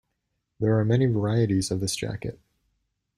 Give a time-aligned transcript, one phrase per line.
[0.59, 2.39] There are many varieties of this jacket.